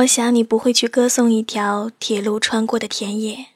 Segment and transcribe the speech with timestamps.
[0.00, 3.46] 我想你不会去歌颂一条铁路穿过的田野，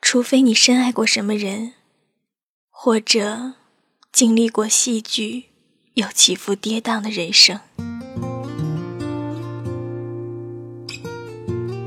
[0.00, 1.72] 除非你深爱过什么人，
[2.70, 3.52] 或者
[4.10, 5.44] 经历过戏剧
[5.94, 7.60] 又起伏跌宕的人生。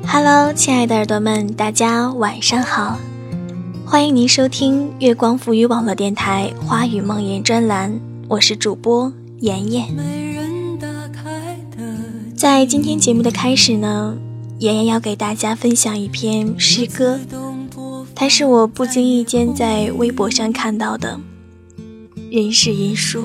[0.07, 2.99] Hello，亲爱的耳朵们，大家晚上好，
[3.84, 10.26] 欢迎您收听月光浮语网络电台《花语梦言》专栏，我是主播妍妍。
[12.38, 14.15] 在今天节目的开始呢，
[14.59, 17.19] 妍妍要给大家分享一篇诗歌，
[18.13, 21.19] 它是我不经意间在微博上看到的。
[22.29, 23.23] 人是因树，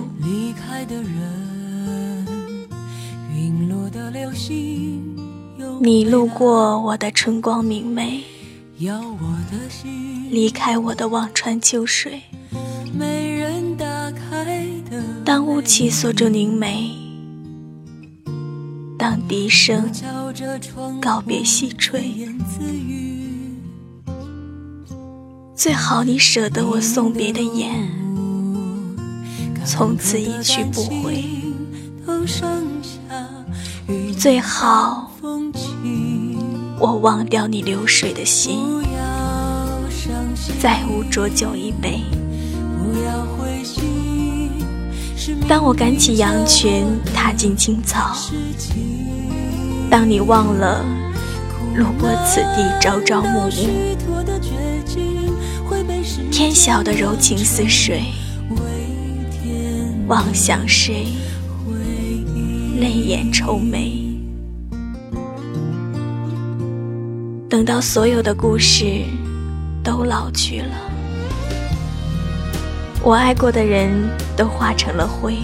[5.83, 8.23] 你路过我的春光明媚，
[10.30, 12.23] 离开我的望穿秋水。
[15.23, 17.12] 当雾气锁住凝眉。
[19.02, 19.91] 当笛声
[21.01, 22.15] 告别西吹，
[25.57, 27.90] 最好你舍得我送别的眼，
[29.65, 31.24] 从此一去不回。
[34.16, 35.10] 最好
[36.79, 38.60] 我忘掉你流水的心，
[40.60, 42.02] 再无浊酒一杯。
[45.48, 46.84] 当我赶起羊群，
[47.15, 48.12] 踏进青草；
[49.90, 50.84] 当你忘了
[51.74, 53.96] 路过此地朝朝暮暮，
[56.30, 58.02] 天晓得柔情似水，
[60.06, 61.06] 望向谁，
[62.80, 64.00] 泪眼愁眉。
[67.48, 69.04] 等到所有的故事
[69.84, 70.91] 都老去了。
[73.05, 73.91] 我爱过的人
[74.37, 75.37] 都化成了灰，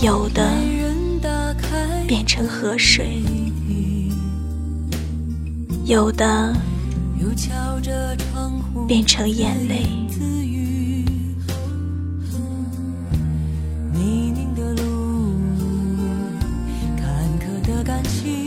[0.00, 0.48] 有的
[2.06, 3.20] 变成河水，
[5.84, 6.54] 有的
[8.86, 9.86] 变成眼泪。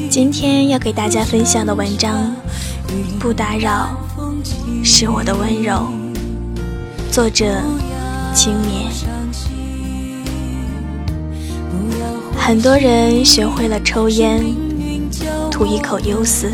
[0.10, 2.34] 今天要给大家分享的文章，
[3.20, 3.90] 不打扰，
[4.86, 6.03] 是我的温柔。
[7.14, 7.46] 作者：
[8.34, 8.92] 青年。
[12.36, 14.44] 很多人学会了抽烟，
[15.52, 16.48] 吐一口忧思；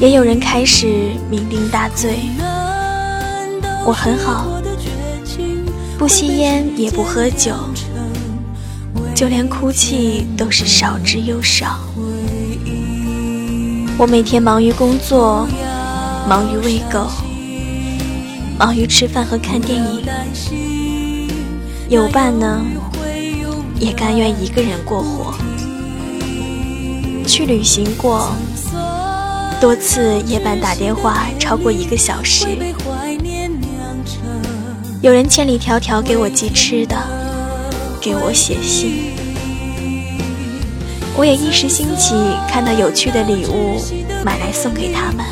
[0.00, 0.86] 也有人开始
[1.30, 2.16] 酩酊大醉。
[3.84, 4.46] 我很好，
[5.98, 7.52] 不吸烟也不喝酒，
[9.14, 11.78] 就连哭泣都是少之又少。
[13.98, 15.46] 我每天忙于工作，
[16.26, 17.06] 忙于喂狗。
[18.58, 20.02] 忙于吃饭和看电影，
[21.90, 22.62] 有伴呢，
[23.78, 25.34] 也甘愿一个人过活。
[27.26, 28.30] 去旅行过，
[29.60, 32.46] 多次夜半打电话超过一个小时。
[35.02, 36.96] 有人千里迢迢给我寄吃的，
[38.00, 39.12] 给我写信。
[41.14, 42.14] 我也一时兴起，
[42.48, 43.78] 看到有趣的礼物，
[44.24, 45.26] 买来送给他们。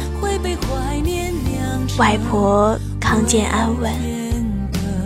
[1.97, 2.79] 外婆。
[3.15, 3.93] 康健安稳，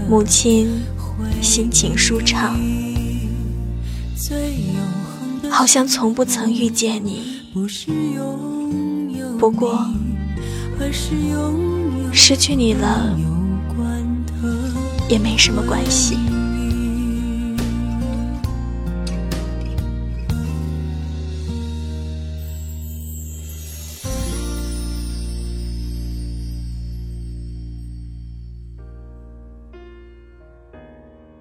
[0.08, 0.80] 母亲
[1.42, 2.58] 心情舒畅，
[5.50, 7.42] 好像从不曾遇见你。
[9.38, 9.86] 不过，
[12.10, 13.14] 失去你了
[15.10, 16.16] 也没什么关系。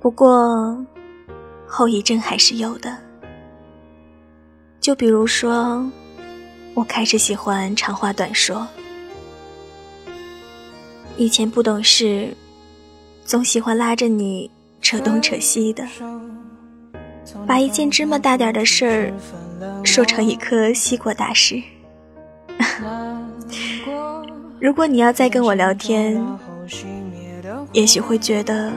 [0.08, 0.86] 不过，
[1.68, 2.98] 后遗症还是有的。
[4.80, 5.86] 就比如说，
[6.74, 8.66] 我开始喜欢长话短说。
[11.18, 12.34] 以前不懂事，
[13.26, 14.50] 总喜欢拉着你
[14.82, 15.86] 扯东扯西的，
[17.46, 19.14] 把一件芝麻大点的事儿
[19.84, 21.62] 说成一颗西瓜大事。
[24.62, 26.26] 如果你要再跟我聊天，
[27.74, 28.72] 也许会觉得。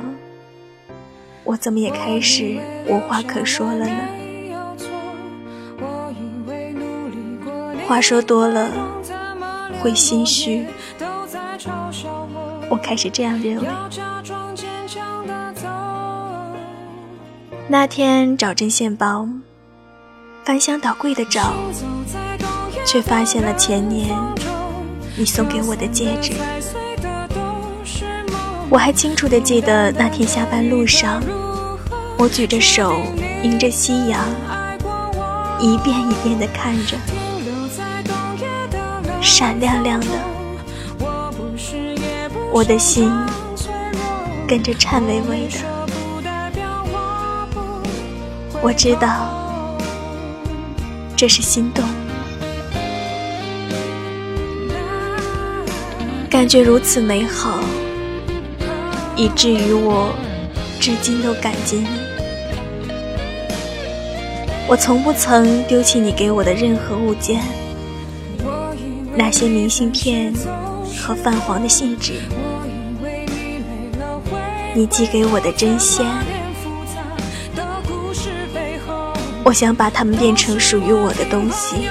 [1.50, 3.96] 我怎么也开始无话可说了呢？
[7.88, 8.70] 话说多了
[9.80, 10.64] 会心虚，
[12.68, 13.66] 我开始这样认为。
[17.66, 19.26] 那天找针线包，
[20.44, 21.52] 翻箱倒柜的找，
[22.86, 24.16] 却发现了前年
[25.18, 26.32] 你送给我的戒指。
[28.70, 31.20] 我还清楚的记得那天下班路上。
[32.16, 33.02] 我举着手，
[33.42, 34.24] 迎着夕阳，
[35.58, 36.96] 一遍一遍的看着，
[39.20, 40.06] 闪亮亮的，
[42.52, 43.10] 我的心
[44.46, 45.58] 跟着颤巍巍的。
[48.62, 49.32] 我知道，
[51.16, 51.82] 这是心动，
[56.28, 57.58] 感觉如此美好，
[59.20, 60.14] 以至于我
[60.80, 61.88] 至今都感激你。
[64.66, 67.42] 我从不曾丢弃你给我的任何物件，
[69.14, 70.32] 那些明信片
[70.98, 72.14] 和泛黄的信纸，
[74.72, 76.06] 你寄给我的针线，
[79.44, 81.90] 我想把它们变成属于我的东西，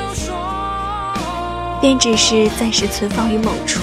[1.80, 3.82] 便只是暂时存放于某处，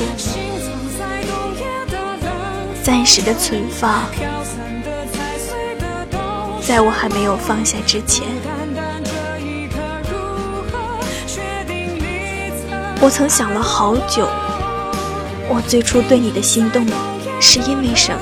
[2.87, 4.05] 暂时的存放，
[6.65, 8.25] 在我还没有放下之前。
[13.01, 14.29] 我曾想了好久，
[15.49, 16.87] 我最初对你的心动
[17.41, 18.21] 是因为什么？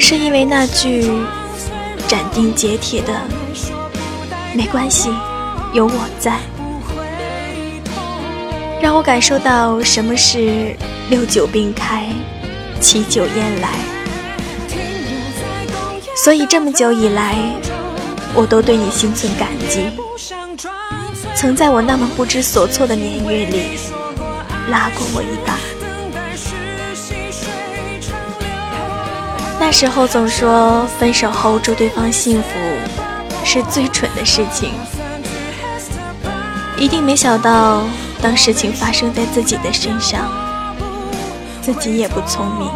[0.00, 1.12] 是因为那句
[2.08, 3.12] 斩钉截铁的
[4.52, 5.10] “没关系，
[5.72, 6.40] 有我在”，
[8.80, 10.74] 让我感受到什么是
[11.10, 12.06] 六九并开，
[12.80, 13.68] 七九烟来。
[16.16, 17.36] 所以这么久以来，
[18.34, 19.90] 我都对你心存感激。
[21.34, 23.78] 曾在我那么不知所措的年月里
[24.70, 25.58] 拉过我一把。
[29.58, 32.48] 那时候总说分手后祝对方幸福
[33.44, 34.72] 是最蠢的事情，
[36.78, 37.82] 一定没想到
[38.22, 40.30] 当事情发生在自己的身上，
[41.62, 42.70] 自己也不聪明。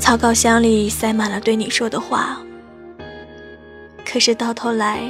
[0.00, 2.38] 草稿箱里塞满了对你说的话，
[4.04, 5.02] 可是到头来。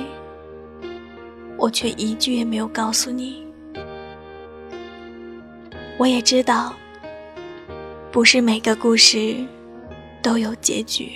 [1.57, 3.47] 我却一句也没有告诉你。
[5.97, 6.75] 我也知道，
[8.11, 9.37] 不是每个故事
[10.21, 11.13] 都有结局，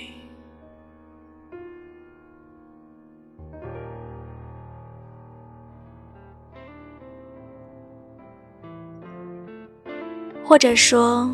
[10.47, 11.29] 或者说，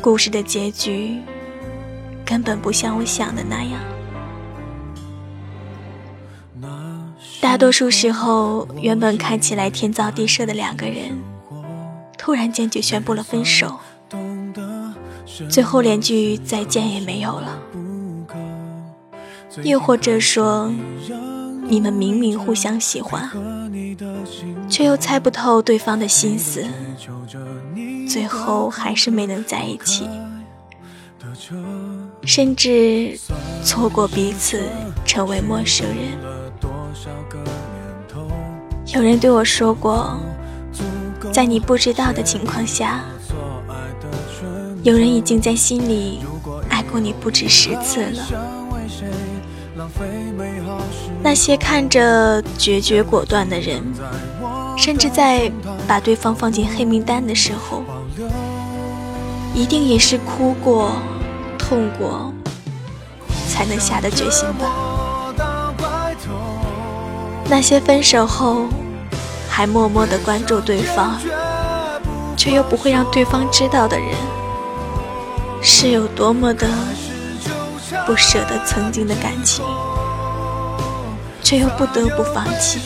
[0.00, 1.18] 故事的结局
[2.24, 3.78] 根本不像我想的那样。
[7.38, 11.18] 大多数时候，原本看起来天造地设的两个人，
[12.16, 13.78] 突然间就宣布了分手，
[15.50, 17.58] 最后连句再见也没有了。
[19.64, 20.72] 又或者说，
[21.68, 23.28] 你们明明互相喜欢，
[24.70, 26.64] 却又猜不透对方的心思，
[28.08, 30.08] 最后还是没能在一起，
[32.24, 33.18] 甚至
[33.62, 34.62] 错过彼此，
[35.04, 36.18] 成为陌生人。
[38.94, 40.18] 有人对我说过，
[41.30, 43.02] 在你不知道的情况下，
[44.82, 46.20] 有人已经在心里
[46.70, 48.24] 爱过你不止十次了。
[51.22, 53.82] 那些看着决绝果断的人，
[54.76, 55.50] 甚至在
[55.86, 57.82] 把对方放进黑名单的时候，
[59.54, 60.92] 一定也是哭过、
[61.58, 62.32] 痛过，
[63.48, 65.34] 才能下的决心吧。
[67.50, 68.66] 那些分手后
[69.48, 71.18] 还默默的关注对方，
[72.36, 74.14] 却又不会让对方知道的人，
[75.60, 76.68] 是有多么的
[78.06, 79.64] 不舍得曾经的感情，
[81.48, 82.78] 却又不得不放弃。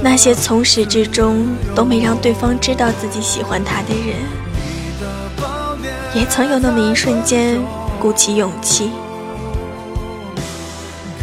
[0.00, 4.14] 那些从始至终都没让对方知道自己喜欢他的人，
[6.14, 7.60] 也曾有那么一瞬间
[7.98, 8.92] 鼓起勇气。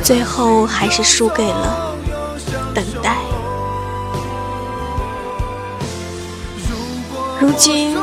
[0.03, 1.95] 最后还是输给了
[2.75, 3.15] 等待。
[7.39, 7.95] 如今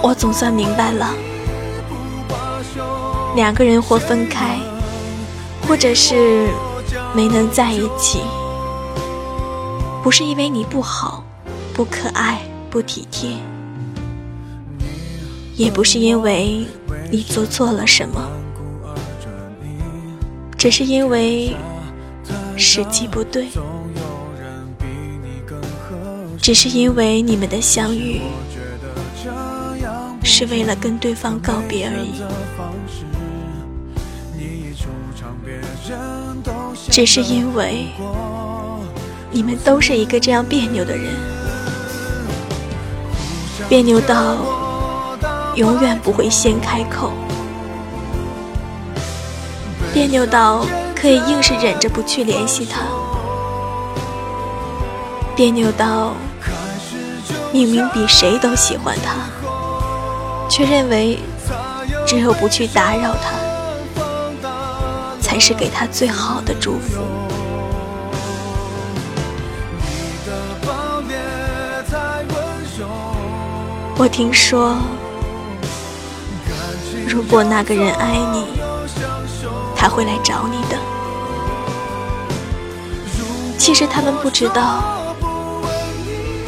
[0.00, 1.10] 我总算明白了，
[3.36, 4.58] 两个人或分开，
[5.72, 6.50] 或者是
[7.14, 8.20] 没能在一起，
[10.02, 11.24] 不是因为你不好、
[11.72, 13.30] 不可爱、不体贴，
[15.56, 16.66] 也不是因为
[17.10, 18.20] 你做错了什么。
[20.58, 21.56] 只是因为
[22.54, 23.48] 时机不对，
[26.38, 28.20] 只是因为你们的相遇
[30.22, 32.20] 是为了跟对方告别而已，
[36.90, 37.86] 只是因为
[39.30, 41.14] 你们都是一个这样别扭的人，
[43.68, 44.36] 别扭到
[45.54, 47.12] 永远不会先开口，
[49.92, 52.80] 别扭到可以硬是忍着不去联系他，
[55.34, 56.14] 别扭到
[57.52, 59.14] 明明比谁都喜欢他，
[60.48, 61.18] 却认为
[62.06, 63.41] 只有不去打扰他，
[65.32, 67.00] 才是给他最好的祝福。
[73.96, 74.76] 我听说。
[77.08, 78.44] 如果那个人爱你，
[79.74, 80.76] 他会来找你的。
[83.56, 85.14] 其实他们不知道，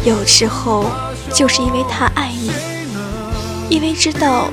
[0.04, 0.84] 有时候
[1.32, 2.52] 就是因为他爱你，
[3.70, 4.50] 因为知道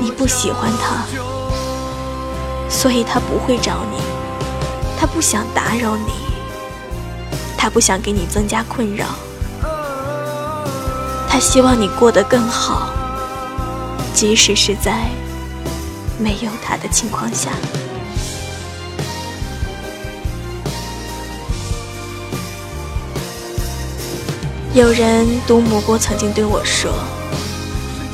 [0.00, 1.04] 你不喜欢他，
[2.68, 3.98] 所以他不会找你。
[4.98, 6.12] 他不想打扰你，
[7.56, 9.06] 他不想给你增加困扰，
[11.28, 12.88] 他希望你过得更好，
[14.12, 15.08] 即使是在。
[16.20, 17.50] 没有他的情况下，
[24.74, 26.90] 有人读蘑菇曾经对我说：“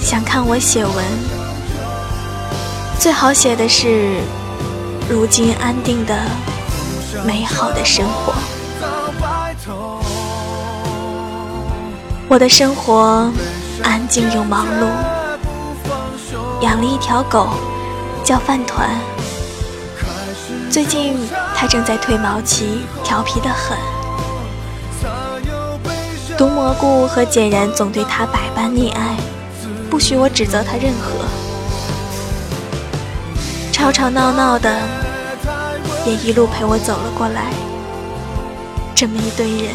[0.04, 1.04] 想看我写文，
[3.00, 4.20] 最好写的是
[5.08, 6.16] 如今安定的
[7.24, 8.34] 美好的生活。
[12.28, 13.30] 我的生活
[13.82, 14.88] 安静又忙碌，
[16.62, 17.48] 养了一条狗。”
[18.24, 18.88] 叫饭团。
[20.70, 21.14] 最近
[21.54, 23.76] 它正在褪毛期，调皮得很。
[26.38, 29.14] 毒蘑菇和简然总对他百般溺爱，
[29.90, 31.26] 不许我指责他任何。
[33.84, 34.80] 吵吵闹闹的，
[36.06, 37.52] 也一路陪我走了过来。
[38.94, 39.74] 这么一堆人，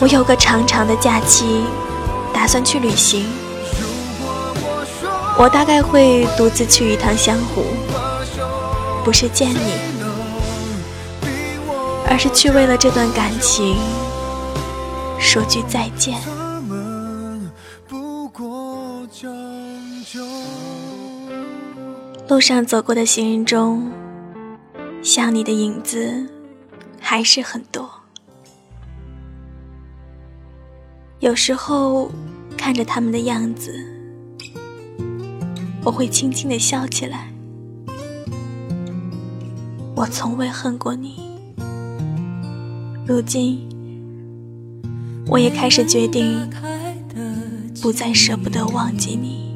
[0.00, 1.62] 我有个长长的假期，
[2.32, 3.26] 打算去旅行。
[5.36, 7.66] 我大概会独自去一趟湘湖，
[9.04, 9.74] 不是见你，
[12.08, 13.76] 而是去为了这段感情
[15.18, 16.18] 说句再见。
[22.28, 23.90] 路上走过的行人中，
[25.02, 26.28] 像你的影子
[27.00, 27.88] 还是很多。
[31.20, 32.10] 有时候
[32.54, 33.72] 看着他们的样子。
[35.82, 37.32] 我会轻轻的笑起来。
[39.96, 41.18] 我从未恨过你，
[43.06, 43.66] 如今
[45.26, 46.46] 我也开始决定，
[47.80, 49.47] 不再舍不得忘记你。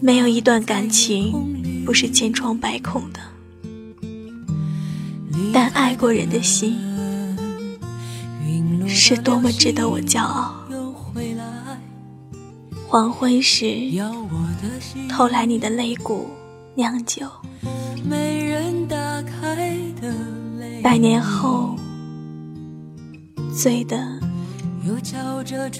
[0.00, 3.20] 没有一段感情不是千疮百孔的，
[5.52, 6.76] 但爱过人的心，
[8.86, 10.54] 是多么值得我骄傲。
[12.88, 13.66] 黄昏时，
[15.08, 16.28] 偷来你的肋骨
[16.74, 17.26] 酿酒；
[20.82, 21.76] 百年后，
[23.54, 23.98] 醉得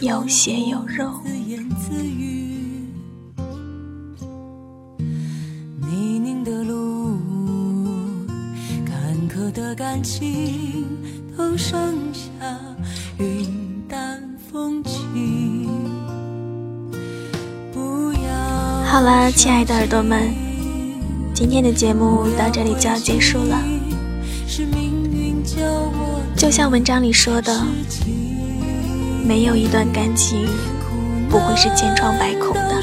[0.00, 1.22] 有血有肉。
[9.74, 10.86] 感情，
[11.36, 12.20] 都剩下
[13.18, 15.68] 云淡风轻。
[18.84, 20.32] 好了，亲爱的耳朵们，
[21.34, 23.60] 今天的节目到这里就要结束了。
[26.36, 27.62] 就像文章里说的，
[29.26, 30.46] 没有一段感情
[31.28, 32.82] 不会是千疮百孔的。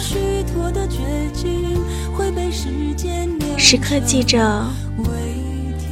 [3.57, 4.63] 时刻记着，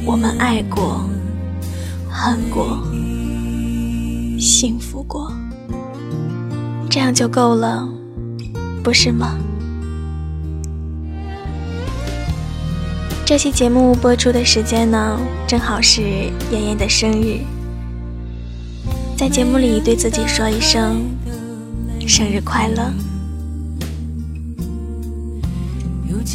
[0.04, 1.08] 我们爱过、
[2.10, 2.82] 恨过、
[4.38, 5.32] 幸福过，
[6.90, 7.88] 这样就够了，
[8.82, 9.38] 不是吗？
[13.24, 16.02] 这期节目播出的时间呢，正好是
[16.50, 17.38] 妍妍的生日，
[19.16, 21.00] 在节目里对自己说一声
[22.08, 22.92] 生日快乐。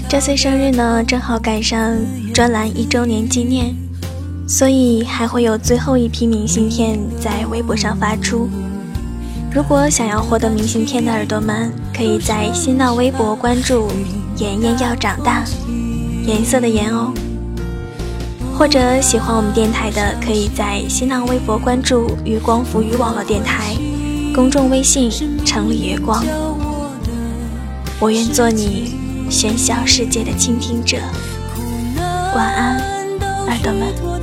[0.10, 1.96] 这次生日呢，正好赶上
[2.34, 3.76] 专栏一周年纪念，
[4.48, 8.50] 所以还会有最后一批明信片在微博上发出。
[9.54, 13.88] 如果想要获得明信片的耳朵们，可以在新浪微博关注
[14.38, 15.44] “妍妍要长大”。
[16.26, 17.14] 颜色的颜哦，
[18.58, 23.74] 或者喜欢我们电台的，可以在新浪微博关注“月光浮语网络电台”，
[24.36, 25.10] 公众微信
[25.46, 26.24] “城里月光”。
[28.00, 28.94] 我愿做你
[29.30, 30.98] 喧嚣世界的倾听者。
[32.36, 32.80] 晚安，
[33.48, 34.17] 耳朵们。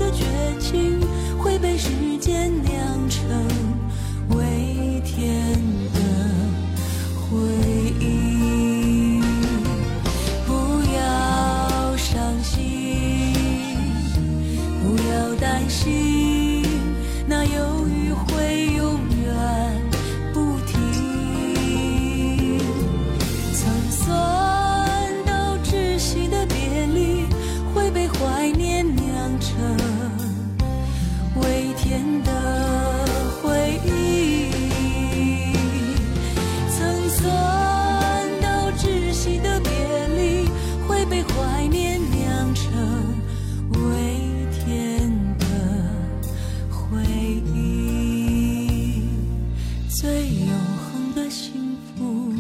[49.94, 52.34] 最永恒的幸福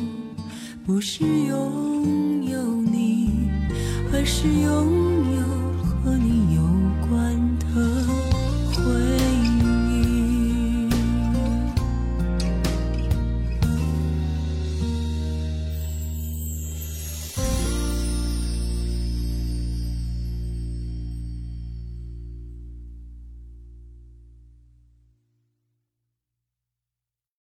[0.84, 3.48] 不是拥有你
[4.12, 5.42] 而是拥有
[6.02, 6.73] 和你有